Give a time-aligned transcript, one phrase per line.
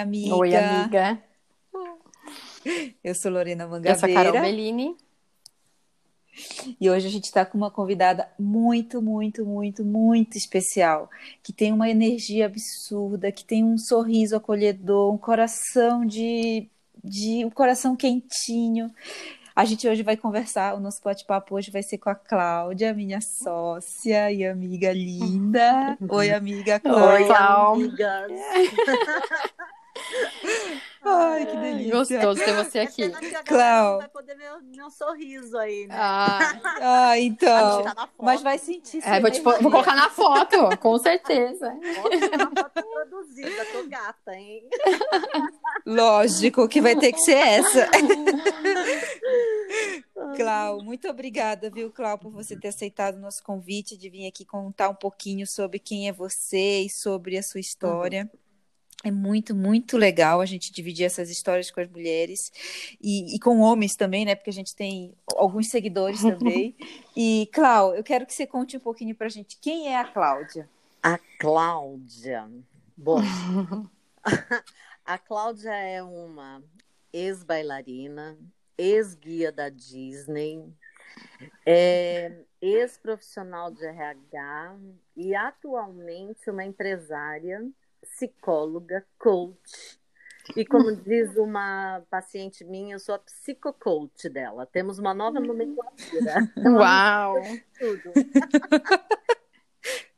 [0.00, 0.36] amiga.
[0.36, 1.22] Oi, amiga.
[3.02, 3.96] Eu sou Lorena Mangabeira.
[3.96, 4.96] Eu sou a Carol Bellini.
[6.80, 11.10] E hoje a gente está com uma convidada muito, muito, muito, muito especial,
[11.42, 16.68] que tem uma energia absurda, que tem um sorriso acolhedor, um coração de,
[17.02, 18.90] de um coração quentinho.
[19.54, 23.20] A gente hoje vai conversar, o nosso bate-papo hoje vai ser com a Cláudia, minha
[23.20, 25.98] sócia e amiga linda.
[26.08, 27.26] Oi, amiga Cláudia.
[27.26, 28.30] Oi, amigas.
[31.02, 32.20] Ai, que delícia.
[32.20, 33.10] Gostoso ter você aqui.
[33.46, 33.98] Clau.
[33.98, 35.94] vai poder ver o meu sorriso aí, né?
[35.98, 37.84] Ah, ah então.
[38.18, 39.00] Mas vai sentir.
[39.04, 41.70] É, vou, te, vou, colocar na foto, com certeza.
[41.70, 44.68] Vou uma foto produzida, tô gata, hein?
[45.86, 47.88] Lógico que vai ter que ser essa.
[50.36, 54.44] Clau, muito obrigada, viu, Clau, por você ter aceitado o nosso convite de vir aqui
[54.44, 58.28] contar um pouquinho sobre quem é você e sobre a sua história.
[58.32, 58.39] Uhum.
[59.02, 62.52] É muito, muito legal a gente dividir essas histórias com as mulheres
[63.00, 64.34] e, e, com homens também, né?
[64.34, 66.76] Porque a gente tem alguns seguidores também.
[67.16, 70.04] e, Clau, eu quero que você conte um pouquinho para a gente quem é a
[70.04, 70.68] Cláudia.
[71.02, 72.46] A Cláudia.
[72.94, 73.20] Bom,
[75.06, 76.62] a Cláudia é uma
[77.10, 78.36] ex-bailarina,
[78.76, 80.62] ex-guia da Disney,
[81.64, 84.76] é ex-profissional de RH
[85.16, 87.66] e atualmente uma empresária
[88.00, 90.00] psicóloga, coach.
[90.56, 94.66] E como diz uma paciente minha, eu sou a psicocoach dela.
[94.66, 96.50] Temos uma nova nomenclatura.
[96.58, 97.36] Uau!
[97.78, 98.12] Tudo.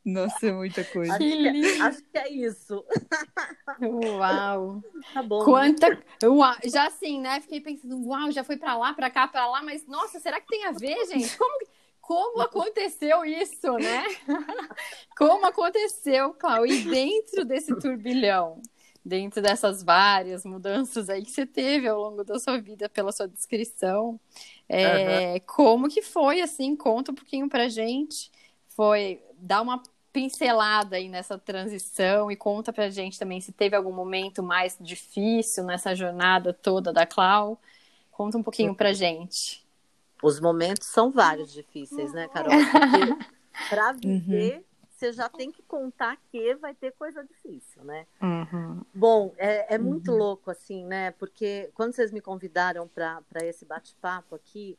[0.05, 1.12] Nossa, é muita coisa.
[1.12, 2.84] Acho que, é, acho que, é isso.
[3.80, 4.83] Uau!
[5.14, 5.44] Tá bom.
[5.44, 5.97] Quanta.
[6.25, 6.56] Uau.
[6.64, 7.41] Já assim, né?
[7.41, 10.48] Fiquei pensando, uau, já foi para lá, para cá, para lá, mas nossa, será que
[10.48, 11.38] tem a ver, gente?
[11.38, 11.61] Como que
[12.03, 14.05] como aconteceu isso, né?
[15.17, 16.75] Como aconteceu, Cláudio?
[16.75, 18.60] E dentro desse turbilhão,
[19.04, 23.28] dentro dessas várias mudanças aí que você teve ao longo da sua vida, pela sua
[23.28, 24.19] descrição,
[24.69, 25.41] é, uhum.
[25.47, 26.75] como que foi, assim?
[26.75, 28.32] Conta um pouquinho pra gente.
[28.71, 29.81] Foi, dá uma
[30.12, 35.65] pincelada aí nessa transição e conta pra gente também se teve algum momento mais difícil
[35.65, 37.60] nessa jornada toda da Clau.
[38.10, 39.62] Conta um pouquinho pra gente.
[40.22, 42.53] Os momentos são vários difíceis, né, Carol?
[43.69, 43.99] Para uhum.
[43.99, 44.65] viver, uhum.
[44.88, 48.06] você já tem que contar que vai ter coisa difícil, né?
[48.22, 48.82] Uhum.
[48.94, 50.19] Bom, é, é muito uhum.
[50.19, 51.11] louco, assim, né?
[51.12, 54.78] Porque quando vocês me convidaram para esse bate-papo aqui,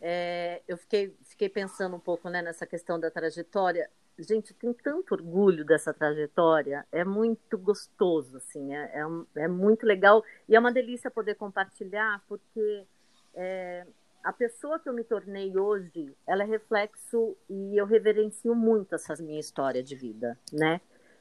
[0.00, 3.90] é, eu fiquei, fiquei pensando um pouco né, nessa questão da trajetória.
[4.18, 9.84] Gente, eu tenho tanto orgulho dessa trajetória, é muito gostoso, assim, é, é, é muito
[9.86, 12.86] legal e é uma delícia poder compartilhar, porque
[13.34, 13.86] é,
[14.24, 19.14] a pessoa que eu me tornei hoje, ela é reflexo e eu reverencio muito essa
[19.22, 20.80] minha história de vida, né?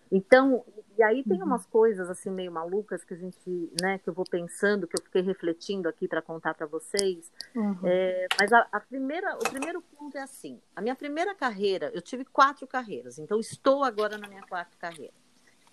[0.10, 0.64] Então,
[0.98, 1.48] e aí tem uhum.
[1.48, 5.04] umas coisas assim meio malucas que a gente, né, que eu vou pensando, que eu
[5.04, 7.32] fiquei refletindo aqui para contar para vocês.
[7.56, 7.80] Uhum.
[7.84, 12.02] É, mas a, a, primeira, o primeiro ponto é assim: a minha primeira carreira, eu
[12.02, 15.14] tive quatro carreiras, então estou agora na minha quarta carreira.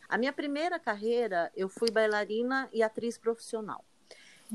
[0.09, 3.85] A minha primeira carreira, eu fui bailarina e atriz profissional.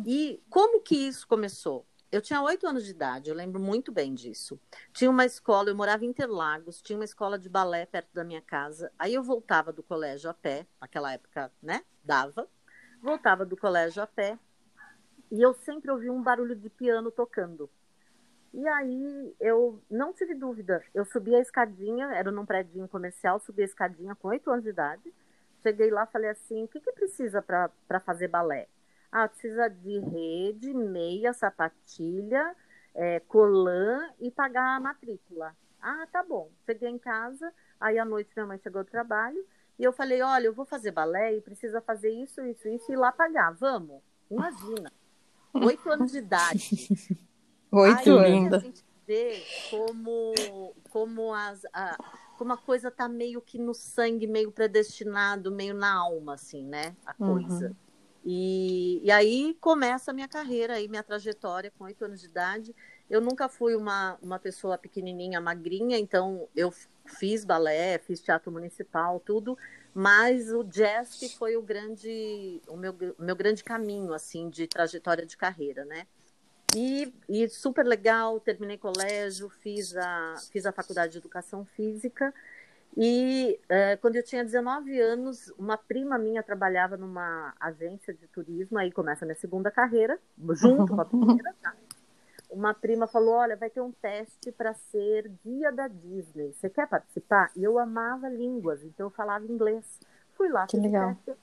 [0.06, 1.86] E como que isso começou?
[2.12, 4.60] Eu tinha oito anos de idade, eu lembro muito bem disso.
[4.94, 8.42] Tinha uma escola, eu morava em Interlagos, tinha uma escola de balé perto da minha
[8.42, 8.92] casa.
[8.98, 11.84] Aí eu voltava do colégio a pé, naquela época, né?
[12.04, 12.48] Dava.
[13.02, 14.40] Voltava do colégio a pé
[15.32, 17.70] e eu sempre ouvi um barulho de piano tocando.
[18.54, 23.64] E aí eu não tive dúvida, eu subi a escadinha, era num prédio comercial, subi
[23.64, 25.14] a escadinha com oito anos de idade.
[25.62, 28.70] Cheguei lá, falei assim: o que, que precisa para fazer balé?
[29.18, 32.54] Ah, precisa de rede, meia, sapatilha,
[32.94, 35.56] é, colã e pagar a matrícula.
[35.82, 36.52] Ah, tá bom.
[36.66, 37.50] Cheguei em casa,
[37.80, 39.42] aí à noite minha mãe chegou do trabalho
[39.80, 42.98] e eu falei, olha, eu vou fazer balé e precisa fazer isso, isso, isso e
[42.98, 43.54] lá pagar.
[43.54, 44.02] Vamos.
[44.30, 44.92] Imagina.
[45.64, 46.90] Oito anos de idade.
[47.72, 48.54] Oito anos.
[48.54, 50.34] A gente vê como,
[50.90, 51.96] como, as, a,
[52.38, 56.98] como a coisa tá meio que no sangue, meio predestinado, meio na alma, assim, né?
[57.06, 57.68] A coisa.
[57.68, 57.85] Uhum.
[58.26, 62.76] E, e aí começa a minha carreira, aí, minha trajetória com oito anos de idade.
[63.08, 66.74] Eu nunca fui uma, uma pessoa pequenininha, magrinha, então eu
[67.06, 69.56] fiz balé, fiz teatro municipal, tudo,
[69.94, 75.24] mas o jazz que foi o grande, o meu, meu grande caminho, assim, de trajetória
[75.24, 76.08] de carreira, né?
[76.76, 82.34] E, e super legal, terminei colégio, fiz a, fiz a faculdade de educação física,
[82.98, 88.78] e é, quando eu tinha 19 anos, uma prima minha trabalhava numa agência de turismo,
[88.78, 90.18] aí começa minha segunda carreira,
[90.52, 91.76] junto com a primeira, tá?
[92.50, 96.54] Uma prima falou: Olha, vai ter um teste para ser guia da Disney.
[96.54, 97.52] Você quer participar?
[97.56, 100.00] E eu amava línguas, então eu falava inglês.
[100.36, 101.18] Fui lá, que legal.
[101.26, 101.42] Teste,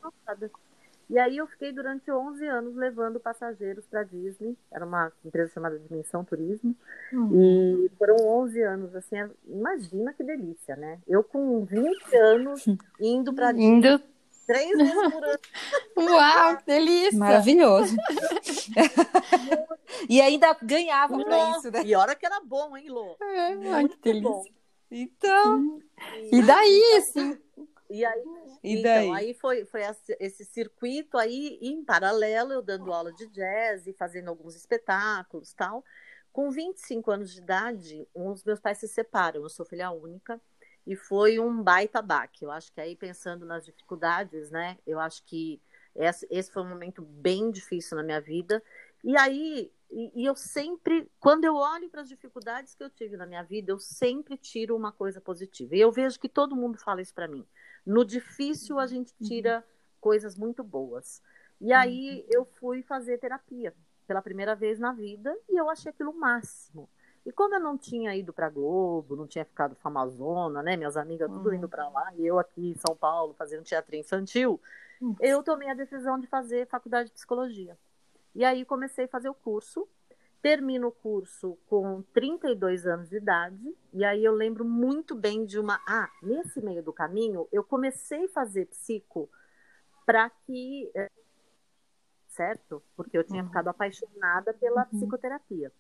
[1.13, 4.57] E aí eu fiquei durante 11 anos levando passageiros para Disney.
[4.71, 6.75] Era uma empresa chamada Dimensão Turismo.
[7.13, 7.85] Uhum.
[7.85, 9.17] E foram 11 anos, assim,
[9.47, 10.99] imagina que delícia, né?
[11.07, 12.65] Eu com 20 anos
[12.99, 13.67] indo para Disney.
[13.67, 14.03] Indo
[14.47, 15.39] Três vezes por ano.
[16.11, 17.19] Uau, que delícia!
[17.19, 17.95] Maravilhoso.
[20.09, 21.83] e ainda ganhava para isso, né?
[21.85, 23.17] E hora que era bom, hein, Lô?
[23.21, 24.31] É, Muito que delícia.
[24.31, 24.45] Bom.
[24.91, 25.81] Então.
[26.17, 27.39] E, e daí, assim.
[27.93, 28.25] E aí,
[28.65, 29.83] e então, aí foi, foi
[30.19, 35.85] esse circuito aí, em paralelo, eu dando aula de jazz e fazendo alguns espetáculos tal.
[36.33, 40.41] Com 25 anos de idade, os meus pais se separam, eu sou filha única.
[40.87, 42.47] E foi um baita baque.
[42.47, 44.79] Eu acho que aí, pensando nas dificuldades, né?
[44.87, 45.61] Eu acho que
[46.31, 48.63] esse foi um momento bem difícil na minha vida.
[49.03, 53.17] E aí, e, e eu sempre, quando eu olho para as dificuldades que eu tive
[53.17, 55.77] na minha vida, eu sempre tiro uma coisa positiva.
[55.77, 57.47] E eu vejo que todo mundo fala isso para mim.
[57.85, 59.29] No difícil, a gente uhum.
[59.29, 59.65] tira
[60.01, 61.23] coisas muito boas.
[61.61, 62.27] E aí, uhum.
[62.31, 63.75] eu fui fazer terapia
[64.07, 66.89] pela primeira vez na vida e eu achei aquilo o máximo.
[67.25, 70.77] E como eu não tinha ido para Globo, não tinha ficado famosona, né?
[70.77, 71.55] Minhas amigas tudo uhum.
[71.55, 74.61] indo para lá e eu aqui em São Paulo fazendo teatro infantil,
[75.01, 75.15] uhum.
[75.21, 77.79] eu tomei a decisão de fazer faculdade de psicologia.
[78.35, 79.89] E aí comecei a fazer o curso.
[80.41, 85.57] Termino o curso com 32 anos de idade, e aí eu lembro muito bem de
[85.57, 85.81] uma.
[85.87, 89.31] Ah, nesse meio do caminho, eu comecei a fazer psico
[90.05, 90.91] para que.
[90.95, 91.11] Eh,
[92.27, 92.83] certo?
[92.97, 93.49] Porque eu tinha uhum.
[93.49, 94.89] ficado apaixonada pela uhum.
[94.99, 95.71] psicoterapia.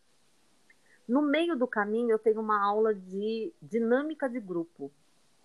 [1.08, 4.92] No meio do caminho, eu tenho uma aula de dinâmica de grupo.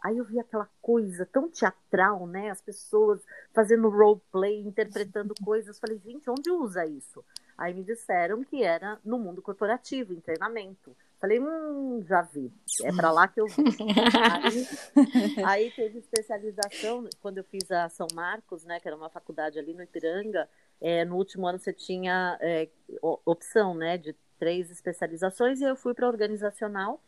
[0.07, 2.49] Aí eu vi aquela coisa tão teatral, né?
[2.49, 3.21] As pessoas
[3.53, 5.77] fazendo roleplay, interpretando coisas.
[5.77, 7.25] Falei, gente, onde usa isso?
[7.57, 10.95] Aí me disseram que era no mundo corporativo, em treinamento.
[11.19, 12.53] Falei, hum, já vi.
[12.83, 13.65] É para lá que eu vou.
[15.43, 18.79] aí, aí, teve especialização, quando eu fiz a São Marcos, né?
[18.79, 20.47] Que era uma faculdade ali no Ipiranga.
[20.79, 22.69] É, no último ano você tinha é,
[23.01, 23.97] opção, né?
[23.97, 27.01] De três especializações e eu fui para organizacional.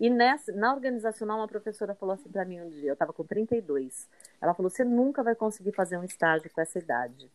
[0.00, 3.24] E nessa, na organizacional, uma professora falou assim para mim um dia, eu estava com
[3.24, 4.08] 32.
[4.40, 7.28] Ela falou: Você nunca vai conseguir fazer um estágio com essa idade.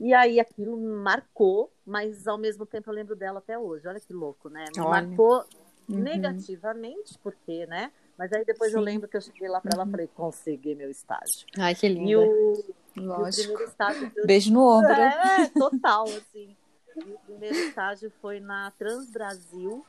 [0.00, 3.86] E aí aquilo marcou, mas ao mesmo tempo eu lembro dela até hoje.
[3.86, 4.64] Olha que louco, né?
[4.74, 5.02] Me Olha.
[5.02, 5.44] marcou
[5.88, 5.98] uhum.
[5.98, 7.90] negativamente, porque, né?
[8.18, 8.78] Mas aí depois Sim.
[8.78, 9.90] eu lembro que eu cheguei lá para ela e uhum.
[9.90, 11.46] falei: Consegui meu estágio.
[11.58, 12.08] Ai, que lindo.
[12.08, 13.52] E o, Lógico.
[13.52, 14.12] E o estágio.
[14.24, 14.92] Beijo no ombro.
[14.92, 16.56] É, total, assim.
[16.96, 19.84] E o primeiro estágio foi na Transbrasil,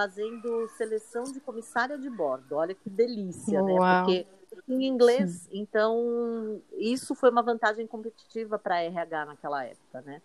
[0.00, 2.56] fazendo seleção de comissária de bordo.
[2.56, 3.74] Olha que delícia, né?
[3.74, 3.80] Uau.
[3.80, 4.02] né?
[4.02, 4.26] Porque
[4.66, 5.60] em inglês, Sim.
[5.60, 10.22] então isso foi uma vantagem competitiva para a RH naquela época, né?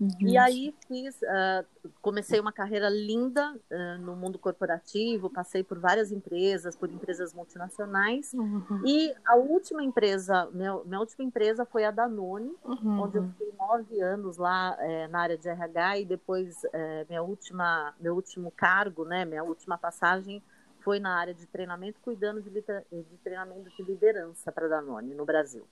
[0.00, 0.10] Uhum.
[0.20, 6.12] E aí fiz, uh, comecei uma carreira linda uh, no mundo corporativo, passei por várias
[6.12, 8.32] empresas, por empresas multinacionais.
[8.32, 8.82] Uhum.
[8.86, 13.00] E a última empresa, minha, minha, última empresa foi a Danone, uhum.
[13.00, 17.22] onde eu fiquei nove anos lá é, na área de RH e depois é, minha
[17.22, 20.40] última, meu último cargo, né, minha última passagem
[20.80, 25.24] foi na área de treinamento, cuidando de, de treinamento de liderança para a Danone no
[25.24, 25.66] Brasil.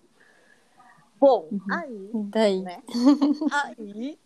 [1.19, 1.61] Bom, uhum.
[1.71, 2.63] aí, Daí.
[2.63, 2.83] Né,
[3.65, 4.19] aí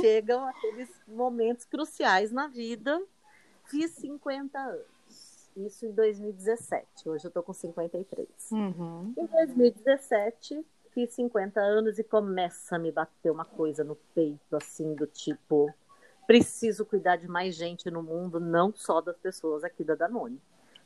[0.00, 3.00] chegam aqueles momentos cruciais na vida.
[3.64, 4.98] Fiz 50 anos.
[5.56, 7.08] Isso em 2017.
[7.08, 8.28] Hoje eu tô com 53.
[8.52, 9.12] Uhum.
[9.16, 14.94] Em 2017, fiz 50 anos e começa a me bater uma coisa no peito, assim,
[14.94, 15.72] do tipo:
[16.26, 20.40] preciso cuidar de mais gente no mundo, não só das pessoas aqui da Danone.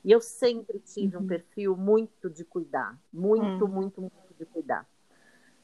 [0.05, 1.23] E eu sempre tive uhum.
[1.23, 3.71] um perfil muito de cuidar, muito, uhum.
[3.71, 4.87] muito, muito de cuidar.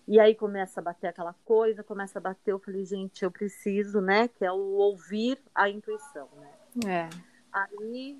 [0.08, 4.00] E aí começa a bater aquela coisa, começa a bater, eu falei, gente, eu preciso,
[4.00, 4.26] né?
[4.26, 6.50] Que é o ouvir a intuição, né?
[6.86, 7.10] É.
[7.52, 8.18] Aí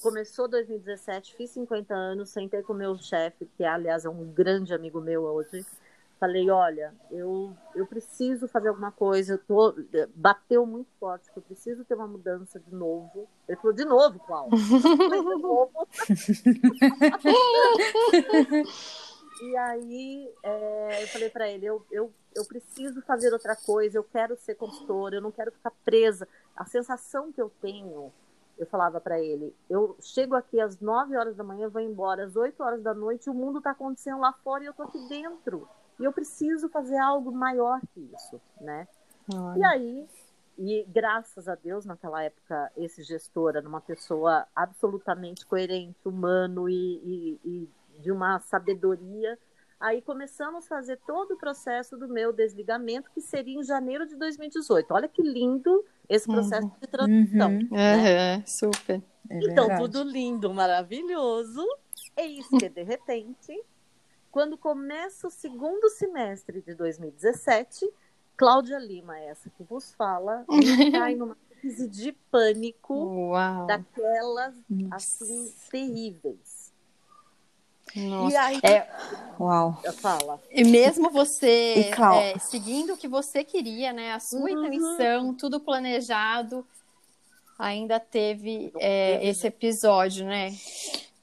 [0.00, 4.72] começou 2017, fiz 50 anos, sentei com o meu chefe, que aliás é um grande
[4.72, 5.66] amigo meu hoje.
[6.20, 9.74] Falei, olha, eu, eu preciso fazer alguma coisa, eu tô,
[10.14, 13.28] bateu muito forte, que eu preciso ter uma mudança de novo.
[13.48, 14.56] Ele falou, de novo, Cláudio?
[14.56, 15.88] de novo.
[19.42, 24.04] E aí é, eu falei para ele, eu, eu, eu preciso fazer outra coisa, eu
[24.04, 26.26] quero ser consultora, eu não quero ficar presa.
[26.56, 28.12] A sensação que eu tenho,
[28.58, 32.34] eu falava para ele, eu chego aqui às 9 horas da manhã, vou embora às
[32.34, 35.68] 8 horas da noite, o mundo está acontecendo lá fora e eu tô aqui dentro.
[35.98, 38.86] E eu preciso fazer algo maior que isso, né?
[39.32, 39.58] Olha.
[39.58, 40.08] E aí,
[40.58, 46.74] e graças a Deus, naquela época, esse gestor era uma pessoa absolutamente coerente, humano e,
[46.74, 47.68] e, e
[48.00, 49.38] de uma sabedoria.
[49.78, 54.16] Aí começamos a fazer todo o processo do meu desligamento, que seria em janeiro de
[54.16, 54.92] 2018.
[54.92, 56.72] Olha que lindo esse processo uhum.
[56.80, 57.50] de transição.
[57.50, 57.68] Uhum.
[57.70, 58.36] Né?
[58.36, 58.46] Uhum.
[58.46, 59.02] Super.
[59.28, 59.80] É então, verdade.
[59.82, 61.66] tudo lindo, maravilhoso.
[62.16, 63.62] Eis que, de repente,
[64.30, 67.86] quando começa o segundo semestre de 2017,
[68.36, 70.44] Cláudia Lima, essa que vos fala,
[70.92, 73.66] cai numa crise de pânico Uau.
[73.66, 74.54] daquelas
[74.90, 76.55] assim terríveis.
[77.96, 78.34] Nossa.
[78.34, 78.86] E aí, É,
[79.40, 79.78] uau.
[80.00, 80.40] fala.
[80.50, 84.12] E mesmo você E é, seguindo o que você queria, né?
[84.12, 84.64] A sua Uhum.
[84.64, 86.66] intenção, tudo planejado,
[87.58, 90.54] ainda teve é, esse episódio, né?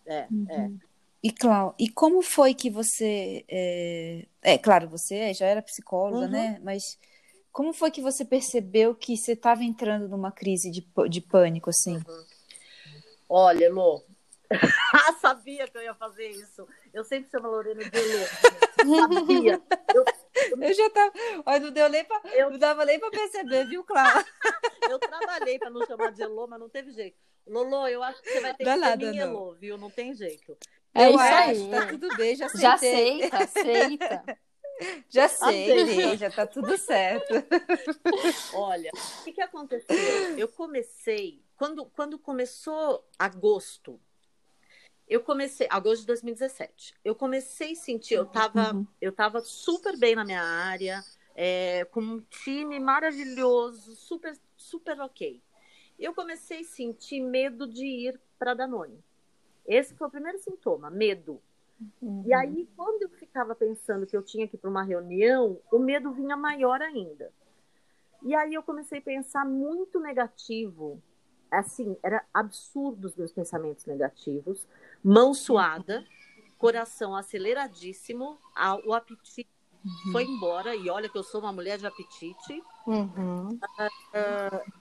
[0.05, 0.45] É, Uhum.
[0.49, 0.69] é.
[1.23, 6.31] E Clau, e como foi que você é, é, claro, você já era psicóloga, Uhum.
[6.31, 6.59] né?
[6.61, 6.97] Mas
[7.49, 11.97] como foi que você percebeu que você estava entrando numa crise de, de pânico, assim?
[13.29, 14.03] Olha, Lô.
[15.21, 16.67] Sabia que eu ia fazer isso.
[16.93, 18.25] Eu sempre chamo a Lorena de Elô.
[18.97, 19.61] Sabia.
[19.93, 20.05] Eu,
[20.61, 21.11] Eu já tava,
[21.45, 24.03] olha, não deu nem pra, Eu- não dava nem para perceber, viu, Clau?
[24.89, 27.15] eu trabalhei para não chamar de Elô, mas não teve jeito.
[27.45, 29.31] Lolo, eu acho que você vai ter Dá que ser nada, minha não.
[29.33, 29.77] Elô, viu?
[29.77, 30.57] Não tem jeito.
[30.93, 31.69] É Eu isso acho, aí.
[31.69, 34.23] Tá tudo bem, já Já aceita, aceita.
[35.09, 35.85] Já Aceita.
[35.85, 37.33] sei, já tá tudo certo.
[38.53, 40.37] Olha, o que, que aconteceu?
[40.37, 43.99] Eu comecei, quando, quando começou agosto,
[45.13, 48.87] eu comecei, agosto de 2017, eu comecei a sentir, eu tava, Uhum.
[48.99, 51.03] eu tava super bem na minha área,
[51.35, 55.39] é, com um time maravilhoso, super, super ok.
[55.99, 59.03] Eu comecei a sentir medo de ir para Danone.
[59.67, 61.39] Esse foi o primeiro sintoma, medo.
[62.25, 65.77] E aí, quando eu ficava pensando que eu tinha que ir para uma reunião, o
[65.77, 67.31] medo vinha maior ainda.
[68.23, 70.99] E aí eu comecei a pensar muito negativo.
[71.51, 74.65] Assim, era absurdo os meus pensamentos negativos.
[75.03, 76.05] Mão suada,
[76.57, 79.49] coração aceleradíssimo, a- o apetite
[80.11, 80.75] foi embora.
[80.75, 83.59] E olha que eu sou uma mulher de apetite Uhum.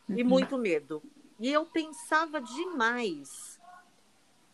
[0.08, 1.02] e muito medo.
[1.40, 3.60] E eu pensava demais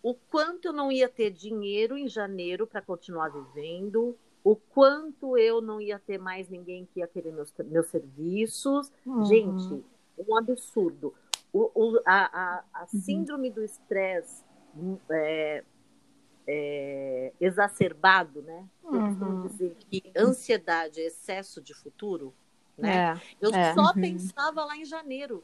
[0.02, 5.60] o quanto eu não ia ter dinheiro em janeiro para continuar vivendo, o quanto eu
[5.60, 8.90] não ia ter mais ninguém que ia querer meus, meus serviços.
[9.04, 9.24] Uhum.
[9.26, 9.84] Gente,
[10.26, 11.12] um absurdo.
[11.52, 14.44] O, o- a, a- a síndrome do estresse
[15.10, 15.64] é,
[16.46, 18.64] é, exacerbado, né?
[18.84, 19.46] Uhum.
[19.46, 22.32] dizer que ansiedade é excesso de futuro,
[22.76, 23.14] né?
[23.14, 23.20] É.
[23.40, 23.74] Eu É.
[23.74, 24.00] só Uhum.
[24.00, 25.42] pensava lá em janeiro.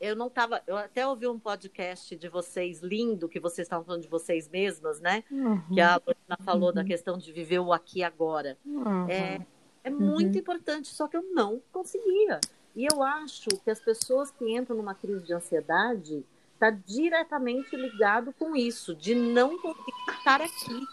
[0.00, 0.60] Eu não tava.
[0.66, 5.00] Eu até ouvi um podcast de vocês lindo, que vocês estavam falando de vocês mesmas,
[5.00, 5.22] né?
[5.30, 5.62] Uhum.
[5.72, 8.58] Que a Lorena falou da questão de viver o aqui e agora.
[8.66, 9.08] Uhum.
[9.08, 9.40] É,
[9.84, 12.40] é muito importante, só que eu não conseguia.
[12.74, 16.24] E eu acho que as pessoas que entram numa crise de ansiedade
[16.58, 20.86] está diretamente ligado com isso, de não conseguir estar aqui.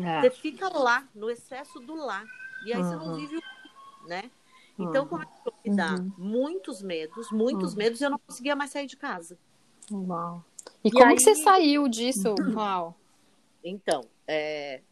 [0.00, 0.20] É.
[0.20, 2.24] Você fica lá, no excesso do lá.
[2.64, 3.16] E aí você não Uhum.
[3.16, 4.30] vive o né?
[4.78, 5.08] Então Uhum.
[5.08, 6.12] começou a me dar Uhum.
[6.16, 7.78] muitos medos, muitos Uhum.
[7.78, 9.36] medos, e eu não conseguia mais sair de casa.
[9.90, 10.44] Uau.
[10.84, 12.96] E, E como aí- que você saiu disso, Uau?
[13.62, 14.82] Então, é,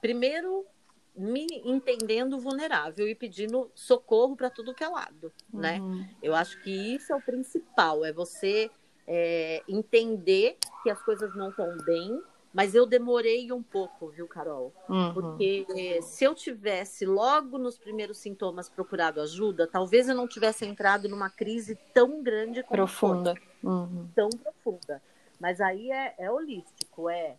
[0.00, 0.66] primeiro
[1.14, 5.78] me entendendo vulnerável e pedindo socorro para tudo que é lado, né?
[5.80, 6.04] Uhum.
[6.20, 8.70] Eu acho que isso é o principal, é você
[9.06, 14.72] é, entender que as coisas não estão bem, mas eu demorei um pouco, viu, Carol?
[14.88, 15.14] Uhum.
[15.14, 21.08] Porque se eu tivesse logo nos primeiros sintomas procurado ajuda, talvez eu não tivesse entrado
[21.08, 23.34] numa crise tão grande como Profunda.
[23.62, 24.08] Uhum.
[24.14, 25.00] tão profunda.
[25.40, 27.36] Mas aí é, é holístico, é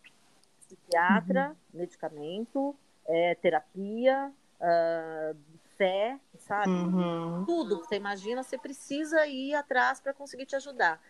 [0.59, 5.33] psiquiatra, medicamento, é terapia, ah,
[5.77, 6.69] fé, sabe?
[6.69, 7.43] Uhum.
[7.45, 11.01] tudo que você imagina, você precisa ir atrás para conseguir te ajudar.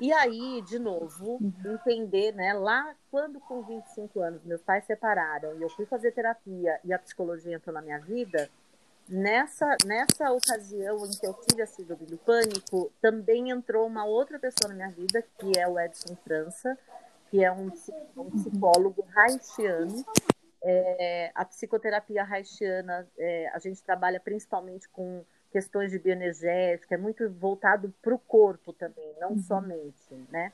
[0.00, 2.54] E aí, de novo, entender, né?
[2.54, 6.98] Lá, quando com 25 anos meus pais separaram e eu fui fazer terapia e a
[6.98, 8.48] psicologia entrou na minha vida,
[9.06, 14.38] nessa, nessa ocasião em que eu tive a síndrome do pânico, também entrou uma outra
[14.38, 16.78] pessoa na minha vida, que é o Edson França,
[17.30, 17.70] que é um,
[18.16, 20.02] um psicólogo haitiano.
[20.64, 27.28] É, a psicoterapia haitiana, é, a gente trabalha principalmente com questões de bioenergética, é muito
[27.30, 30.52] voltado para o corpo também, não somente, né?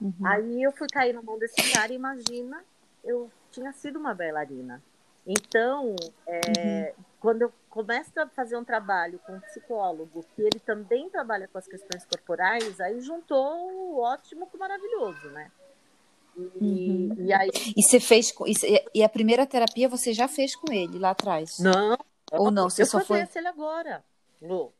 [0.00, 0.14] Uhum.
[0.24, 2.64] Aí eu fui cair na mão desse cara e imagina,
[3.04, 4.82] eu tinha sido uma bailarina.
[5.26, 5.94] Então,
[6.26, 11.46] é, quando eu começo a fazer um trabalho com um psicólogo, que ele também trabalha
[11.46, 15.50] com as questões corporais, aí juntou o ótimo com o maravilhoso, né?
[16.36, 17.14] E, Uhum.
[17.18, 17.50] e aí.
[17.76, 18.32] E você fez
[18.94, 21.58] e a primeira terapia você já fez com ele lá atrás?
[21.58, 21.96] Não,
[22.38, 23.26] Ou não, você eu só foi.
[23.36, 24.04] ele agora,
[24.40, 24.72] Lu.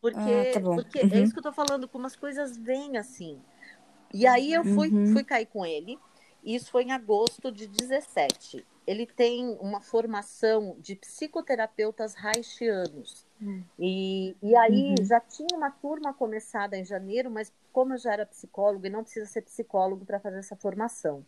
[0.00, 1.10] Porque, Ah, tá porque Uhum.
[1.10, 3.40] é isso que eu tô falando, como as coisas vêm assim.
[4.12, 5.06] E aí eu fui, Uhum.
[5.12, 5.98] fui cair com ele,
[6.42, 8.66] e isso foi em agosto de 17.
[8.86, 13.24] Ele tem uma formação de psicoterapeutas haitianos.
[13.40, 13.62] Hum.
[13.78, 15.04] E, e aí Uhum.
[15.04, 19.02] já tinha uma turma começada em janeiro, mas como eu já era psicólogo, e não
[19.02, 21.24] precisa ser psicólogo para fazer essa formação.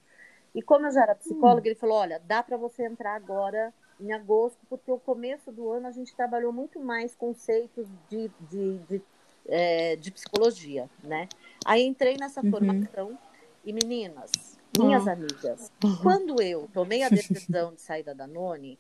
[0.55, 1.71] E como eu já era psicóloga, hum.
[1.71, 5.87] ele falou: olha, dá para você entrar agora em agosto, porque o começo do ano
[5.87, 9.03] a gente trabalhou muito mais conceitos de, de, de,
[9.47, 11.29] é, de psicologia, né?
[11.65, 12.51] Aí entrei nessa uhum.
[12.51, 13.19] formação
[13.65, 15.97] e meninas, minhas amigas, uhum.
[16.03, 18.79] quando eu tomei a decisão de sair da Danone,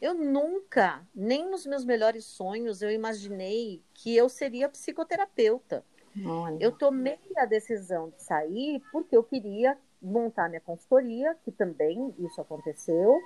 [0.00, 5.84] eu nunca, nem nos meus melhores sonhos, eu imaginei que eu seria psicoterapeuta.
[6.24, 6.56] Olha.
[6.60, 12.40] Eu tomei a decisão de sair porque eu queria montar minha consultoria, que também isso
[12.40, 13.18] aconteceu,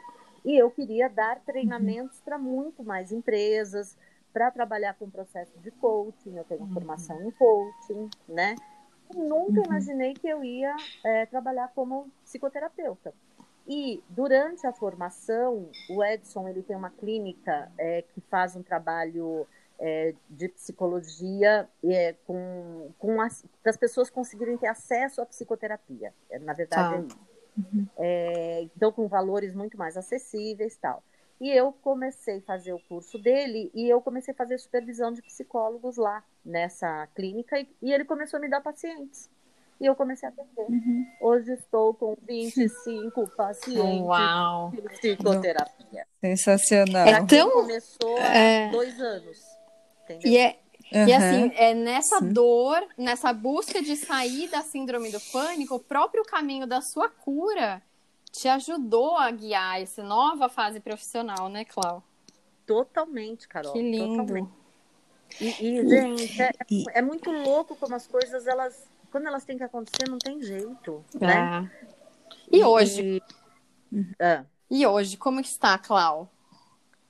[0.44, 2.25] e eu queria dar treinamentos uhum.
[2.25, 3.97] para muito mais empresas,
[4.32, 6.73] para trabalhar com processo de coaching, eu tenho uhum.
[6.73, 8.54] formação em coaching, né?
[9.14, 9.66] nunca uhum.
[9.66, 13.12] imaginei que eu ia é, trabalhar como psicoterapeuta.
[13.66, 19.47] E durante a formação, o Edson ele tem uma clínica é, que faz um trabalho
[19.78, 26.12] é, de psicologia é, com, com as, para as pessoas conseguirem ter acesso à psicoterapia.
[26.28, 26.97] É, na verdade, tá.
[26.97, 27.29] é isso.
[27.73, 27.87] Uhum.
[27.99, 31.02] É, então, com valores muito mais acessíveis tal.
[31.40, 35.23] E eu comecei a fazer o curso dele e eu comecei a fazer supervisão de
[35.23, 39.31] psicólogos lá nessa clínica e, e ele começou a me dar pacientes.
[39.81, 40.67] E eu comecei a atender.
[40.69, 41.07] Uhum.
[41.23, 44.71] Hoje estou com 25 pacientes Uau.
[44.71, 46.07] de psicoterapia.
[46.21, 47.09] Sensacional.
[47.09, 48.71] Então, começou há é...
[48.71, 49.40] dois anos.
[50.05, 50.31] Entendeu?
[50.31, 50.59] E é,
[50.92, 51.06] Uhum.
[51.06, 52.32] E assim, é nessa Sim.
[52.32, 57.80] dor, nessa busca de sair da síndrome do pânico, o próprio caminho da sua cura
[58.32, 62.02] te ajudou a guiar essa nova fase profissional, né, Clau?
[62.66, 63.73] Totalmente, Carol.
[63.73, 64.16] Que lindo.
[64.16, 64.50] Totalmente.
[65.40, 66.50] E, e gente, é,
[66.94, 71.04] é, muito louco como as coisas, elas, quando elas têm que acontecer, não tem jeito,
[71.20, 71.70] né?
[71.73, 71.87] É.
[72.50, 73.23] E, hoje?
[73.92, 74.44] E, é.
[74.68, 76.28] e hoje, como está, Clau?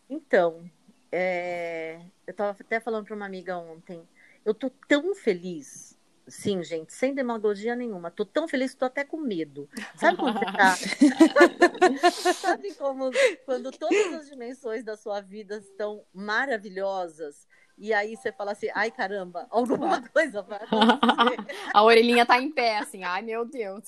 [0.08, 0.70] Então,
[1.12, 4.06] é, eu estava até falando para uma amiga ontem.
[4.44, 5.98] Eu tô tão feliz.
[6.26, 8.10] Sim, gente, sem demagogia nenhuma.
[8.10, 9.68] Tô tão feliz que tô até com medo.
[9.96, 10.76] Sabe quando você tá...
[12.34, 13.10] Sabe como
[13.44, 17.48] quando todas as dimensões da sua vida estão maravilhosas
[17.80, 21.56] e aí você fala assim, ai caramba, alguma coisa vai acontecer.
[21.72, 23.84] A orelhinha tá em pé, assim, ai meu Deus.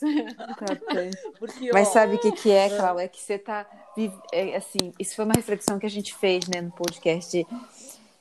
[1.39, 3.05] Porque, Mas ó, sabe o que, que é, Cláudia?
[3.05, 3.67] É que você tá.
[4.33, 7.47] É, assim, isso foi uma reflexão que a gente fez né, no podcast.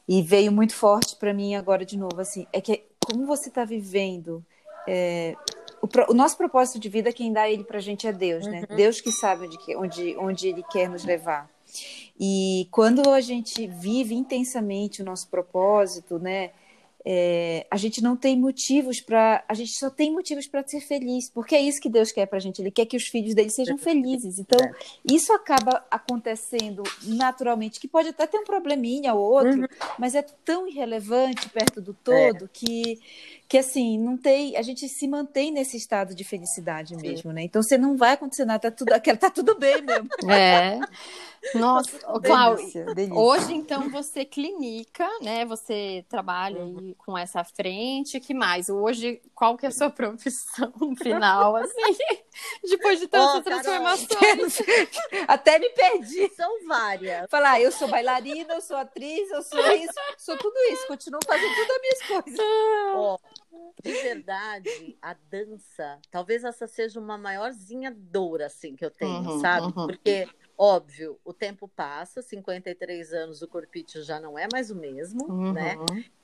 [0.08, 3.64] E veio muito forte para mim agora de novo, assim, é que como você está
[3.64, 4.44] vivendo
[4.86, 5.36] é,
[5.82, 8.66] o, o, nosso propósito de vida, quem dá ele para a gente é Deus, né?
[8.70, 8.76] Uhum.
[8.76, 11.50] Deus que sabe onde, onde, onde Ele quer nos levar.
[12.20, 16.52] E quando a gente vive intensamente o nosso propósito, né?
[17.04, 19.44] É, a gente não tem motivos para.
[19.48, 22.38] A gente só tem motivos para ser feliz, porque é isso que Deus quer para
[22.38, 22.62] a gente.
[22.62, 24.38] Ele quer que os filhos dele sejam felizes.
[24.38, 24.72] Então, é.
[25.12, 29.68] isso acaba acontecendo naturalmente, que pode até ter um probleminha ou outro, uhum.
[29.98, 32.50] mas é tão irrelevante perto do todo é.
[32.54, 33.00] que,
[33.48, 34.56] que, assim, não tem.
[34.56, 37.36] A gente se mantém nesse estado de felicidade mesmo, Sim.
[37.36, 37.44] né?
[37.44, 40.08] Então, você não vai acontecer nada, tá tudo, tá tudo bem mesmo.
[40.32, 40.80] É.
[41.56, 45.44] Nossa, Cláudio, hoje então você clinica, né?
[45.46, 48.70] Você trabalha aí com essa frente, que mais?
[48.70, 51.98] Hoje, qual que é a sua profissão final, assim,
[52.70, 54.60] depois de tantas oh, transformações?
[55.28, 56.30] Até me perdi.
[56.36, 57.30] São várias.
[57.30, 61.56] Falar, eu sou bailarina, eu sou atriz, eu sou isso, sou tudo isso, continuo fazendo
[61.56, 62.40] tudo as minhas coisas.
[62.96, 63.20] Oh,
[63.84, 69.40] de verdade, a dança, talvez essa seja uma maiorzinha dor, assim, que eu tenho, uhum,
[69.42, 69.68] sabe?
[69.68, 69.88] Uhum.
[69.88, 75.26] Porque Óbvio, o tempo passa, 53 anos, o corpite já não é mais o mesmo,
[75.30, 75.54] uhum.
[75.54, 75.76] né?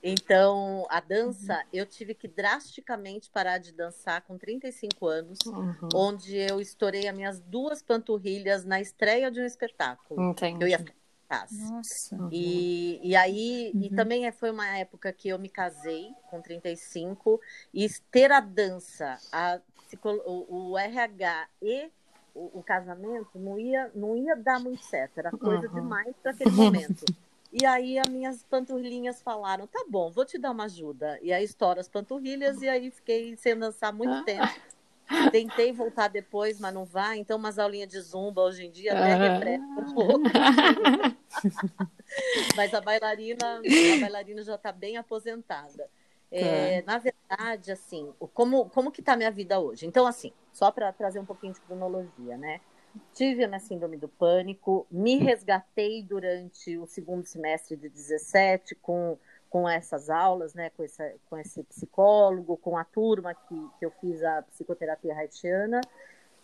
[0.03, 1.63] Então, a dança, uhum.
[1.73, 5.89] eu tive que drasticamente parar de dançar com 35 anos, uhum.
[5.93, 10.31] onde eu estourei as minhas duas panturrilhas na estreia de um espetáculo.
[10.31, 10.63] Entendi.
[10.63, 10.85] Eu ia
[11.27, 11.69] casa.
[11.69, 12.17] Nossa.
[12.31, 13.95] E, e aí, e uhum.
[13.95, 17.39] também foi uma época que eu me casei com 35
[17.73, 19.59] e ter a dança, a,
[20.25, 21.91] o, o RH e
[22.37, 25.73] o, o, casamento não ia, não ia dar muito certo, era coisa uhum.
[25.73, 27.03] demais para aquele momento.
[27.51, 31.17] E aí as minhas panturrilhas falaram, tá bom, vou te dar uma ajuda.
[31.21, 34.23] E aí estoura as panturrilhas e aí fiquei sem dançar muito ah.
[34.23, 34.53] tempo.
[35.31, 37.17] Tentei voltar depois, mas não vai.
[37.17, 39.33] Então, umas aulinhas de zumba hoje em dia até ah.
[39.33, 40.23] refresca um pouco.
[42.55, 45.89] mas a bailarina, a bailarina já está bem aposentada.
[46.31, 46.93] É, tá.
[46.93, 49.85] Na verdade, assim, como, como que tá a minha vida hoje?
[49.85, 52.59] Então, assim, só para trazer um pouquinho de cronologia, né?
[53.13, 59.17] Tive a minha síndrome do pânico, me resgatei durante o segundo semestre de 17 com,
[59.49, 60.71] com essas aulas, né?
[60.71, 65.81] Com, essa, com esse psicólogo, com a turma que, que eu fiz a psicoterapia haitiana.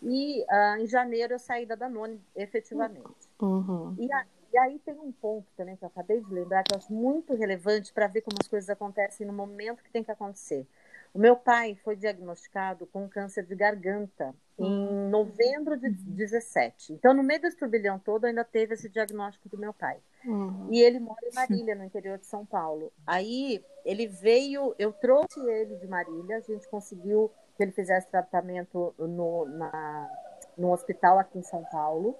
[0.02, 3.08] E uh, em janeiro eu saí da Danone, efetivamente.
[3.40, 3.96] Uhum.
[3.98, 6.78] E a, e aí tem um ponto também que eu acabei de lembrar que eu
[6.78, 10.64] acho muito relevante para ver como as coisas acontecem no momento que tem que acontecer.
[11.12, 15.10] O meu pai foi diagnosticado com câncer de garganta em hum.
[15.10, 16.92] novembro de 17.
[16.92, 19.98] Então, no meio desse turbilhão todo, ainda teve esse diagnóstico do meu pai.
[20.24, 20.68] Uhum.
[20.70, 22.92] E ele mora em Marília, no interior de São Paulo.
[23.04, 28.94] Aí, ele veio, eu trouxe ele de Marília, a gente conseguiu que ele fizesse tratamento
[28.96, 30.08] no, na,
[30.56, 32.16] no hospital aqui em São Paulo.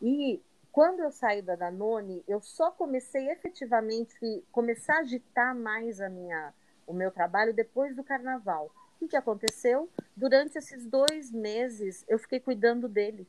[0.00, 0.42] E
[0.76, 6.52] quando eu saí da Danone, eu só comecei efetivamente começar a agitar mais a minha
[6.86, 8.70] o meu trabalho depois do carnaval.
[8.94, 9.88] O que, que aconteceu?
[10.14, 13.26] Durante esses dois meses, eu fiquei cuidando dele.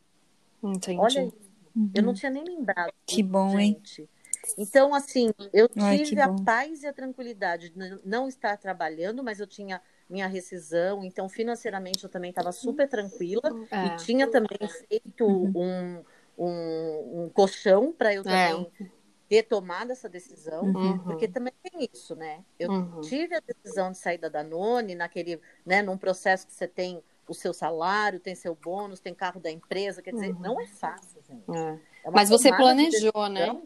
[0.62, 0.99] Entendi.
[0.99, 1.51] Olha isso.
[1.73, 1.89] Uhum.
[1.95, 2.91] Eu não tinha nem lembrado.
[3.05, 4.01] Que bom, gente.
[4.01, 4.10] hein?
[4.57, 9.39] Então, assim, eu tive Ai, a paz e a tranquilidade de não estar trabalhando, mas
[9.39, 13.86] eu tinha minha rescisão, então financeiramente eu também estava super tranquila é.
[13.86, 15.51] e tinha também feito uhum.
[15.55, 16.03] um,
[16.38, 18.23] um, um colchão para eu é.
[18.23, 18.97] também é
[19.28, 21.00] ter tomado essa decisão, uhum.
[21.00, 22.45] porque também tem isso, né?
[22.58, 23.02] Eu uhum.
[23.02, 27.34] tive a decisão de sair da Danone naquele, né, num processo que você tem o
[27.34, 30.39] seu salário, tem seu bônus, tem carro da empresa, quer dizer, uhum.
[30.39, 31.52] não é fácil, gente.
[31.52, 31.80] É.
[32.06, 33.62] É Mas você planejou, né?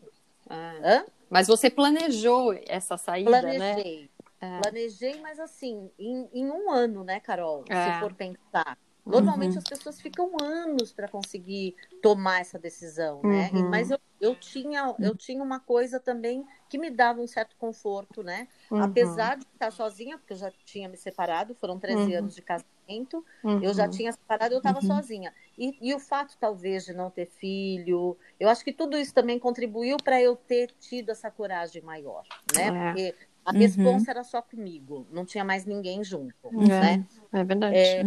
[0.50, 1.06] É.
[1.30, 3.60] Mas você planejou essa saída, Planejei.
[3.60, 3.74] né?
[3.74, 4.10] Planejei.
[4.42, 4.60] É.
[4.60, 7.64] Planejei, mas assim, em, em, um ano, né, Carol?
[7.68, 8.00] Se é.
[8.00, 8.78] for pensar.
[9.06, 9.58] Normalmente uhum.
[9.58, 13.50] as pessoas ficam anos para conseguir tomar essa decisão, né?
[13.52, 13.70] Uhum.
[13.70, 18.22] Mas eu, eu, tinha, eu tinha uma coisa também que me dava um certo conforto,
[18.22, 18.48] né?
[18.70, 18.84] Uhum.
[18.84, 22.18] Apesar de estar sozinha, porque eu já tinha me separado, foram 13 uhum.
[22.20, 23.26] anos de casamento,
[23.62, 23.90] eu já uhum.
[23.90, 24.88] tinha separado, eu estava uhum.
[24.88, 25.34] sozinha.
[25.58, 29.40] E, e, o fato, talvez, de não ter filho, eu acho que tudo isso também
[29.40, 32.24] contribuiu para eu ter tido essa coragem maior,
[32.56, 32.68] né?
[32.68, 32.86] É.
[32.86, 36.68] Porque a resposta era só comigo, não tinha mais ninguém junto, é.
[36.68, 37.06] né?
[37.34, 37.76] É verdade.
[37.76, 38.04] É,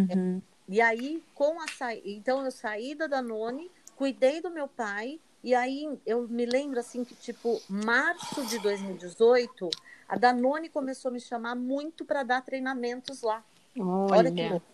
[0.69, 1.95] e aí, com a sa...
[1.95, 7.05] então eu saí da Danone, cuidei do meu pai, e aí eu me lembro assim
[7.05, 9.69] que, tipo, março de 2018,
[10.09, 13.45] a Danone começou a me chamar muito para dar treinamentos lá.
[13.79, 14.67] Olha, Olha que louco.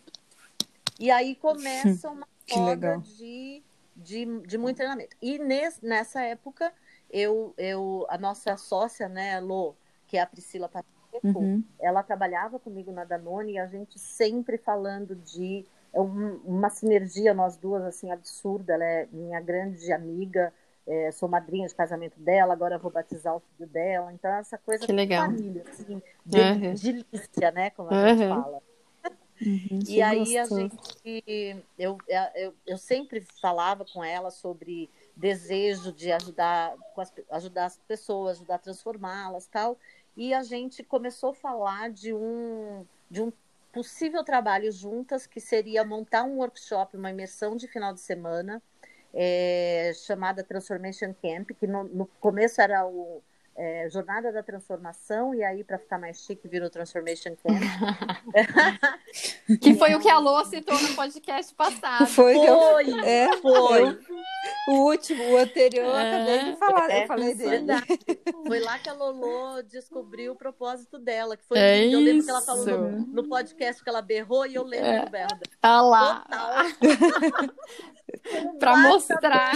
[0.98, 3.62] E aí começa uma roda de,
[3.96, 5.16] de, de muito treinamento.
[5.20, 6.72] E nesse, nessa época,
[7.11, 9.74] eu, eu, a nossa sócia, né, Lô,
[10.07, 11.64] que é a Priscila Pacheco, uhum.
[11.81, 17.57] ela trabalhava comigo na Danone e a gente sempre falando de é uma sinergia nós
[17.57, 18.74] duas assim absurda.
[18.74, 20.53] Ela é minha grande amiga,
[20.87, 24.12] é, sou madrinha de casamento dela, agora vou batizar o filho dela.
[24.12, 25.26] Então essa coisa que legal.
[25.26, 26.74] família, assim, de, uhum.
[26.74, 28.09] delícia, né, como a uhum.
[28.09, 28.62] gente fala.
[29.42, 31.96] Uhum, e aí a gente, eu,
[32.35, 36.74] eu, eu sempre falava com ela sobre desejo de ajudar,
[37.31, 39.79] ajudar as pessoas, ajudar a transformá-las, tal.
[40.14, 43.33] E a gente começou a falar de um de um
[43.72, 48.62] possível trabalho juntas, que seria montar um workshop, uma imersão de final de semana,
[49.12, 53.22] é, chamada Transformation Camp, que no, no começo era o
[53.56, 57.61] é, Jornada da Transformação, e aí, para ficar mais chique, virou Transformation Camp.
[59.61, 62.06] que foi o que a Lô citou no podcast passado.
[62.06, 63.83] Foi, foi, eu, é, foi.
[63.83, 63.98] Eu,
[64.70, 67.66] o último, o anterior, eu acabei de falar, é, eu falei dele.
[68.46, 72.30] Foi lá que a Lolo descobriu o propósito dela, que foi é eu lembro que
[72.30, 75.04] ela falou no, no, podcast que ela berrou e eu lembro é.
[75.04, 75.28] do berro
[75.62, 76.24] Ah lá.
[78.59, 79.52] Para mostrar.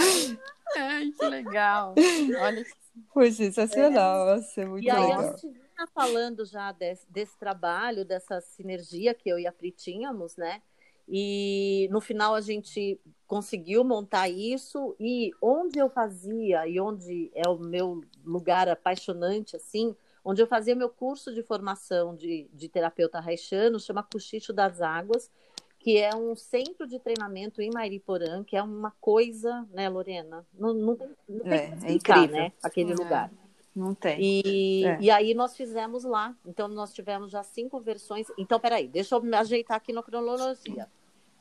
[0.75, 1.95] Ai, que legal.
[2.41, 2.65] Olha
[3.13, 4.35] Foi sensacional, é.
[4.35, 5.19] Nossa, muito e legal.
[5.19, 9.51] Aí a gente tá falando já desse, desse trabalho, dessa sinergia que eu e a
[9.51, 10.61] Pri tínhamos, né?
[11.07, 17.47] E no final a gente conseguiu montar isso e onde eu fazia e onde é
[17.47, 23.19] o meu lugar apaixonante assim, onde eu fazia meu curso de formação de, de terapeuta
[23.19, 25.29] haitiano, chama Cochicho das Águas,
[25.79, 30.43] que é um centro de treinamento em Mairiporã, que é uma coisa, né, Lorena?
[30.51, 32.51] Não, não tem, não tem é, é incrível, né?
[32.63, 33.31] Aquele é, lugar.
[33.75, 34.17] Não tem.
[34.21, 34.97] E, é.
[35.01, 36.33] e aí nós fizemos lá.
[36.45, 38.27] Então nós tivemos já cinco versões.
[38.37, 40.87] Então, peraí, deixa eu me ajeitar aqui na cronologia.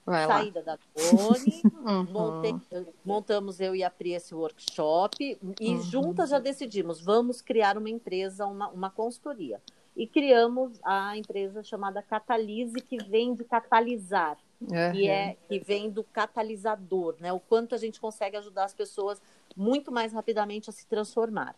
[0.04, 0.66] Vai saída lá.
[0.66, 2.86] da Tony, uhum.
[3.02, 5.80] montamos eu e a Pri esse workshop e uhum.
[5.80, 9.62] juntas já decidimos, vamos criar uma empresa, uma, uma consultoria.
[9.96, 14.92] E criamos a empresa chamada Catalise, que vem de catalisar, uhum.
[14.92, 17.32] que, é, que vem do catalisador, né?
[17.32, 19.22] O quanto a gente consegue ajudar as pessoas
[19.56, 21.54] muito mais rapidamente a se transformar.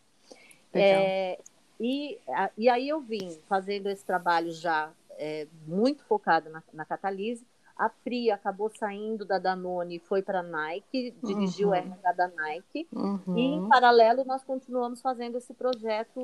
[0.73, 1.39] É,
[1.81, 2.19] e,
[2.57, 7.91] e aí eu vim fazendo esse trabalho já é, muito focado na, na Catalise, a
[7.91, 11.75] Pri acabou saindo da Danone e foi para a Nike, dirigiu uhum.
[11.75, 12.89] o RH da Nike.
[12.91, 13.37] Uhum.
[13.37, 16.23] E, em paralelo, nós continuamos fazendo esse projeto.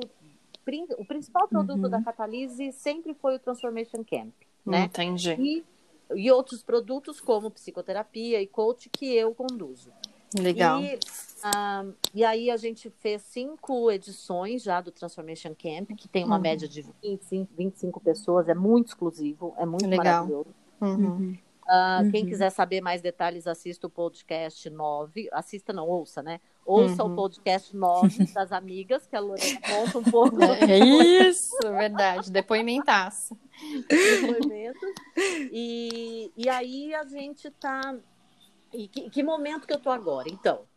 [0.97, 1.89] O principal produto uhum.
[1.89, 4.33] da Catalise sempre foi o Transformation Camp.
[4.65, 4.85] Né?
[4.85, 5.35] Entendi.
[5.37, 5.65] E,
[6.15, 9.91] e outros produtos, como psicoterapia e coach, que eu conduzo.
[10.39, 10.81] Legal.
[10.81, 10.99] E,
[11.43, 16.35] ah, e aí a gente fez cinco edições já do Transformation Camp, que tem uma
[16.37, 16.41] Uhum.
[16.41, 20.05] média de 25, 25 pessoas, é muito exclusivo, é muito Legal.
[20.27, 20.47] maravilhoso.
[20.81, 21.37] Uhum.
[21.65, 22.29] Ah, Quem Uhum.
[22.29, 25.29] quiser saber mais detalhes, assista o podcast 9.
[25.31, 26.41] Assista, não, ouça, né?
[26.65, 27.13] Ouça Uhum.
[27.13, 30.77] o podcast 9 das amigas, que a Lorena conta um pouco É
[31.25, 32.29] isso, verdade.
[32.31, 33.37] Depoimentaço.
[33.87, 34.89] depoimentos.
[35.51, 37.95] E, e aí a gente tá.
[38.73, 40.29] E que, que momento que eu tô agora?
[40.29, 40.67] Então,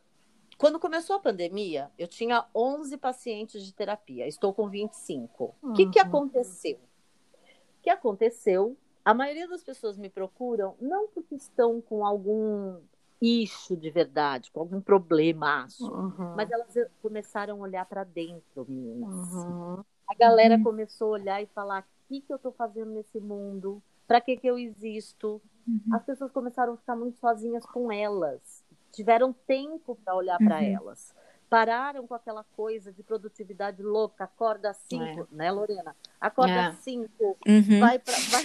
[0.58, 5.54] quando começou a pandemia, eu tinha 11 pacientes de terapia, estou com 25.
[5.62, 6.06] O que, que Uhum.
[6.06, 6.76] aconteceu?
[6.76, 8.76] O que aconteceu?
[9.04, 12.80] A maioria das pessoas me procuram não porque estão com algum
[13.20, 16.34] issue de verdade, com algum problema, Uhum.
[16.34, 19.32] mas elas começaram a olhar para dentro, meninas.
[19.32, 19.84] Uhum.
[20.08, 20.64] A galera Uhum.
[20.64, 23.82] começou a olhar e falar: o que, que eu estou fazendo nesse mundo?
[24.06, 25.40] Para que, que eu existo?
[25.66, 25.80] Uhum.
[25.94, 28.64] As pessoas começaram a ficar muito sozinhas com elas.
[28.92, 30.74] Tiveram tempo para olhar para Uhum.
[30.74, 31.14] elas.
[31.50, 34.24] Pararam com aquela coisa de produtividade louca.
[34.24, 35.94] Acorda às cinco, né, Lorena?
[36.20, 36.66] Acorda É.
[36.68, 37.80] às cinco, Uhum.
[37.80, 38.42] vai para vai,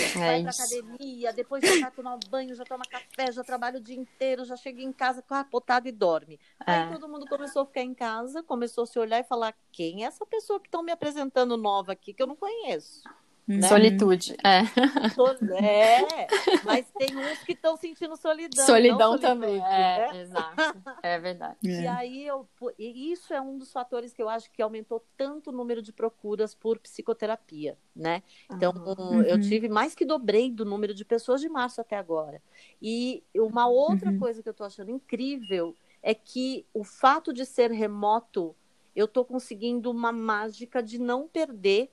[0.00, 3.78] É vai pra academia, depois já vai tomar um banho, já toma café, já trabalha
[3.78, 6.38] o dia inteiro, já chega em casa capotada e dorme.
[6.60, 6.92] Aí É.
[6.92, 10.06] todo mundo começou a ficar em casa, começou a se olhar e falar: quem é
[10.06, 13.02] essa pessoa que estão me apresentando nova aqui que eu não conheço?
[13.46, 13.68] Né?
[13.68, 14.36] Solitude.
[14.44, 14.62] É.
[15.62, 16.26] É,
[16.64, 18.64] mas tem uns que estão sentindo solidão.
[18.66, 19.58] Solidão também.
[19.60, 20.20] solitude, É, né?
[20.20, 20.82] exato.
[21.02, 21.56] É verdade.
[21.62, 21.88] E É.
[21.88, 25.52] aí eu, e isso é um dos fatores que eu acho que aumentou tanto o
[25.52, 28.22] número de procuras por psicoterapia, né?
[28.50, 29.22] Então, Uhum.
[29.22, 32.42] eu tive mais que dobrei do número de pessoas de março até agora.
[32.80, 34.18] E uma outra Uhum.
[34.18, 38.54] coisa que eu tô achando incrível é que o fato de ser remoto,
[38.94, 41.90] eu tô conseguindo uma mágica de não perder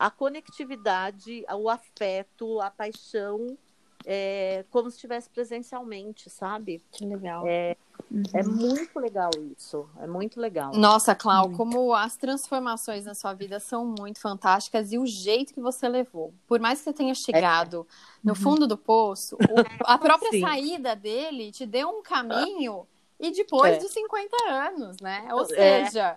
[0.00, 3.58] a conectividade, o afeto, a paixão,
[4.06, 6.82] é, como se estivesse presencialmente, sabe?
[6.90, 7.46] Que legal.
[7.46, 7.76] É
[8.10, 8.50] Uhum.
[8.50, 9.86] muito legal isso.
[10.00, 10.72] É muito legal.
[10.74, 11.56] Nossa, Clau, Muito.
[11.58, 16.32] como as transformações na sua vida são muito fantásticas e o jeito que você levou.
[16.46, 17.86] Por mais que você tenha chegado
[18.24, 19.38] no fundo do poço, o-
[19.86, 20.40] a própria Sim.
[20.40, 23.78] saída dele te deu um caminho e depois É.
[23.78, 25.28] dos 50 anos, né?
[25.34, 26.16] Ou É, seja,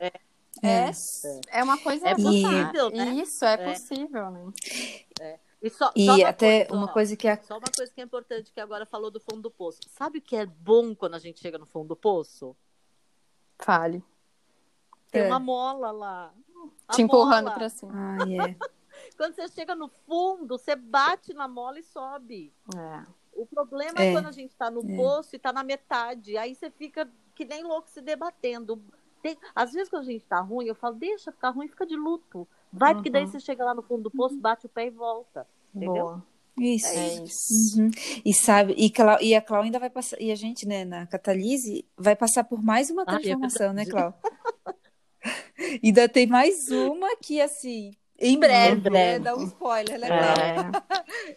[0.61, 0.89] é.
[0.89, 2.51] é, é uma coisa É possível,
[2.89, 2.91] fantástica.
[2.91, 3.11] né?
[3.13, 3.73] Isso, é, É.
[3.73, 4.53] possível, né?
[5.61, 8.01] E, só, E só uma até coisa, uma coisa que a Só uma coisa que
[8.01, 9.79] é importante que agora falou do fundo do poço.
[9.89, 12.55] Sabe o que é bom quando a gente chega no fundo do poço?
[13.59, 14.03] Fale.
[15.11, 15.27] Tem É.
[15.27, 16.33] uma mola lá.
[16.87, 17.55] A Te empurrando mola.
[17.57, 17.91] pra cima.
[17.95, 18.55] Ai, é.
[19.17, 22.53] Quando você chega no fundo, você bate na mola e sobe.
[22.75, 23.05] É.
[23.33, 24.11] O problema é, É.
[24.13, 24.95] quando a gente tá no É.
[24.95, 26.37] poço e tá na metade.
[26.37, 28.81] Aí você fica que nem louco se debatendo.
[29.23, 31.95] Tem- Às vezes, quando a gente tá ruim, eu falo, deixa ficar ruim, fica de
[31.95, 32.47] luto.
[32.71, 33.31] Vai, porque daí Uhum.
[33.31, 35.47] você chega lá no fundo do poço, bate o pé e volta.
[35.73, 35.93] Entendeu?
[36.05, 36.23] Boa.
[36.59, 36.85] Isso.
[36.87, 37.81] É isso.
[37.81, 37.89] Uhum.
[38.23, 41.07] E sabe, e, Clau, e a Clau ainda vai passar, e a gente, né, na
[41.07, 44.13] Catalise, vai passar por mais uma Ah, é transformação, né, verdade.
[44.13, 44.21] Clau?
[45.83, 49.19] ainda tem mais uma que, assim, em breve, Em breve.
[49.19, 49.19] né?
[49.19, 50.19] Dá um spoiler, né, Clau?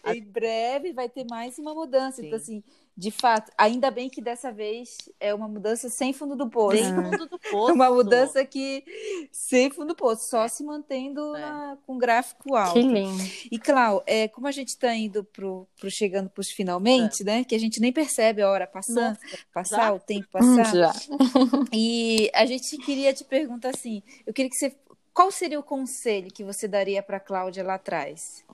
[0.05, 0.13] É.
[0.17, 2.25] Em breve vai ter mais uma mudança.
[2.25, 2.61] Então, Sim.
[2.61, 2.65] assim,
[2.99, 6.79] de fato, ainda bem que dessa vez é uma mudança sem fundo do poço.
[6.83, 7.73] É no fundo do poço.
[7.75, 8.83] uma mudança que
[9.31, 11.41] sem fundo do poço, só se mantendo É.
[11.41, 12.73] na- com gráfico alto.
[12.73, 13.23] Que lindo.
[13.51, 17.45] E, Clau, é, como a gente está indo pro, pro chegando para os finalmente, né?
[17.45, 19.93] Que a gente nem percebe a hora passando, Nossa, passar, já?
[19.93, 20.75] o tempo passar.
[20.75, 20.93] Já.
[21.73, 24.75] E a gente queria te perguntar assim: eu queria que você.
[25.13, 28.45] Qual seria o conselho que você daria para a Cláudia lá atrás?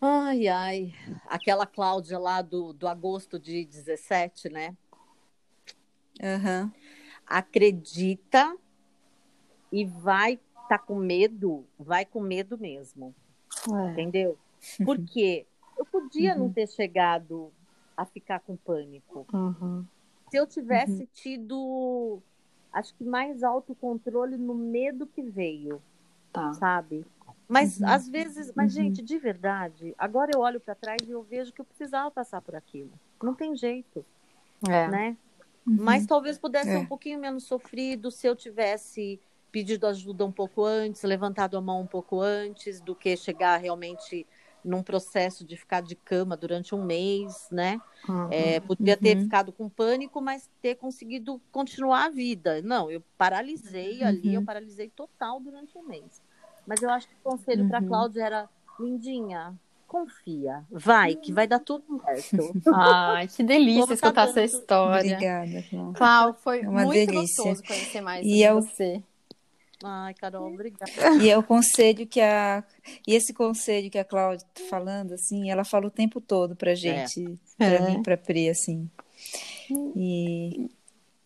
[0.00, 0.94] Ai, ai.
[1.26, 4.76] Aquela Cláudia lá do, do agosto de 17, né?
[6.22, 6.72] Aham.
[7.26, 8.56] Acredita
[9.72, 13.14] e vai tá com medo, vai com medo mesmo,
[13.68, 13.90] É.
[13.92, 14.38] entendeu?
[14.84, 15.46] Porque
[15.78, 16.52] eu podia não Uhum.
[16.52, 17.52] ter chegado
[17.96, 19.26] a ficar com pânico.
[19.32, 19.84] Uhum.
[20.30, 22.20] Se eu tivesse tido,
[22.72, 25.80] acho que mais autocontrole no medo que veio,
[26.32, 26.52] Tá.
[26.54, 27.06] sabe?
[27.48, 27.86] Mas Uhum.
[27.86, 28.72] às vezes, mas Uhum.
[28.72, 32.40] gente, de verdade, agora eu olho para trás e eu vejo que eu precisava passar
[32.42, 32.98] por aquilo.
[33.22, 34.04] Não tem jeito,
[34.68, 34.88] É.
[34.88, 35.16] né?
[35.66, 35.78] Uhum.
[35.84, 36.78] Mas talvez pudesse ser É.
[36.78, 39.20] um pouquinho menos sofrido se eu tivesse
[39.52, 44.26] pedido ajuda um pouco antes, levantado a mão um pouco antes do que chegar realmente
[44.64, 47.82] num processo de ficar de cama durante um mês, né?
[48.08, 48.28] Uhum.
[48.28, 49.20] É, podia ter Uhum.
[49.20, 52.60] ficado com pânico, mas ter conseguido continuar a vida.
[52.62, 54.46] Não, eu paralisei ali, eu Uhum.
[54.46, 56.22] paralisei total durante um mês.
[56.66, 57.86] Mas eu acho que o conselho para Uhum.
[57.88, 58.48] Cláudia era,
[58.80, 59.54] lindinha,
[59.86, 62.52] confia, vai, que vai dar tudo certo.
[62.74, 65.14] Ai, que delícia escutar essa história.
[65.14, 65.64] Obrigada.
[65.94, 67.44] Clau, foi É uma muito delícia.
[67.44, 69.02] gostoso conhecer mais E sobre eu- você.
[69.84, 70.90] Ai, Carol, obrigada.
[71.22, 72.64] E é o conselho que a.
[73.06, 76.74] E esse conselho que a Cláudia tá falando, assim, ela fala o tempo todo pra
[76.74, 77.80] gente, pra É.
[77.90, 78.90] mim, pra Pri, assim.
[79.94, 80.70] E,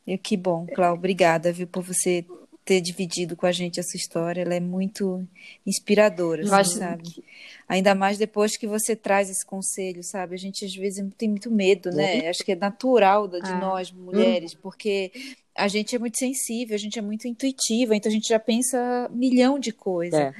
[0.07, 2.26] e que bom, Cláudia, obrigada, viu, por você
[2.64, 4.42] ter dividido com a gente essa história.
[4.42, 5.27] Ela é muito
[5.66, 7.25] inspiradora, assim, acho sabe?
[7.68, 10.35] Ainda mais depois que você traz esse conselho, sabe?
[10.35, 12.29] A gente às vezes tem muito medo, né?
[12.29, 13.59] Acho que é natural de É.
[13.59, 15.11] nós, mulheres, porque
[15.57, 19.09] a gente é muito sensível, a gente é muito intuitiva, então a gente já pensa
[19.12, 20.18] um milhão de coisas.
[20.18, 20.35] É.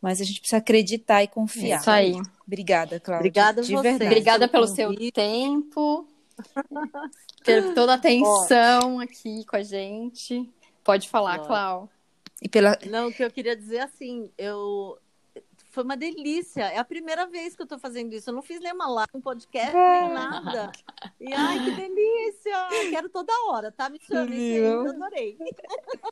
[0.00, 1.80] Mas a gente precisa acreditar e confiar.
[1.80, 2.14] Isso aí.
[2.46, 3.20] Obrigada, Cláudia.
[3.20, 3.82] Obrigada a de você.
[3.82, 4.10] verdade.
[4.10, 6.06] Obrigada pelo seu tempo,
[7.44, 10.48] por toda a atenção aqui com a gente.
[10.88, 11.40] Pode falar.
[11.40, 11.86] Clau.
[12.40, 14.98] E pela, Não, o que eu queria dizer assim, eu
[15.70, 16.62] foi uma delícia.
[16.62, 18.30] É a primeira vez que eu tô fazendo isso.
[18.30, 20.72] Eu não fiz nenhuma live, um podcast, nem nada.
[21.20, 22.68] E ai, que delícia!
[22.90, 23.90] Quero toda hora, tá?
[23.90, 24.54] Me chame.
[24.56, 25.36] Eu adorei.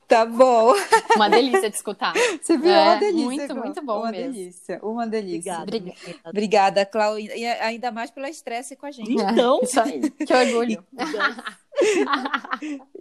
[0.07, 0.73] Tá bom.
[1.17, 2.13] Uma delícia de escutar.
[2.41, 2.71] Você viu?
[2.71, 3.25] É, uma delícia.
[3.25, 3.65] muito, Cláudia.
[3.65, 4.33] muito bom Uma mesmo.
[4.35, 4.81] delícia.
[4.83, 5.55] Uma delícia.
[5.63, 5.63] Obrigada.
[5.63, 6.29] Obrigada.
[6.29, 7.37] Obrigada, Cláudia.
[7.37, 9.11] E ainda mais pela estresse com a gente.
[9.11, 10.09] Então, Isso aí.
[10.11, 10.85] Que orgulho.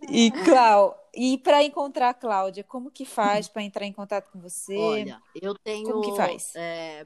[0.09, 4.39] E, Clau, e para encontrar a Cláudia, como que faz para entrar em contato com
[4.39, 4.77] você?
[4.77, 5.89] olha, eu tenho.
[5.91, 6.53] Como que faz?
[6.55, 7.05] é,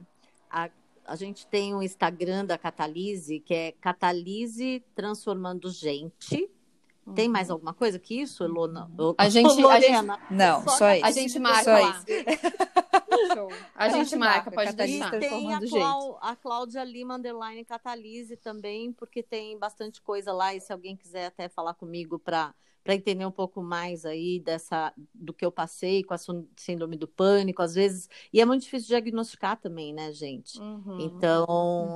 [0.50, 0.70] a,
[1.06, 6.50] a gente tem um Instagram da Catalise, que é Catalise Transformando Gente.
[7.16, 8.90] Tem mais alguma coisa que isso, Elona?
[9.18, 10.20] A gente- a Lorena?
[10.30, 11.06] Não, Só só isso.
[11.06, 12.04] A gente marca Só lá.
[13.34, 13.50] Show.
[13.76, 15.10] A gente marca, pode Catalista.
[15.12, 15.26] deixar.
[15.26, 20.54] E tem a, Clau, a Cláudia Lima Underline Catalise também, porque tem bastante coisa lá.
[20.54, 22.54] E se alguém quiser até falar comigo para
[22.88, 26.18] entender um pouco mais aí dessa do que eu passei com a
[26.58, 28.10] síndrome do pânico, às vezes.
[28.34, 30.60] E é muito difícil diagnosticar também, né, gente?
[30.60, 31.00] Uhum.
[31.00, 31.46] Então,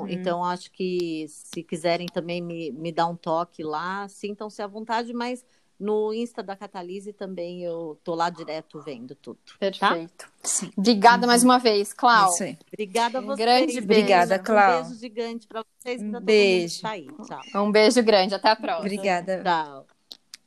[0.02, 0.08] Uhum.
[0.08, 5.14] então acho que se quiserem também me, me dar um toque lá, sintam-se à vontade,
[5.14, 5.44] mas
[5.80, 9.40] no Insta da Catalise também eu tô lá direto vendo tudo.
[9.60, 10.32] Perfeito.
[10.44, 10.72] Sim.
[10.78, 12.30] Obrigada mais uma vez, Clau.
[12.32, 12.58] Isso aí.
[12.72, 13.40] Obrigada a Um vocês.
[13.40, 14.02] grande beijo.
[14.02, 14.80] Obrigada, Clau.
[14.80, 16.82] Um beijo gigante para vocês Um beijo.
[16.82, 17.08] tá aí.
[17.08, 17.64] Tchau.
[17.64, 18.36] Um beijo grande.
[18.36, 18.80] Até a próxima.
[18.80, 19.42] Obrigada.
[19.44, 19.88] Tchau.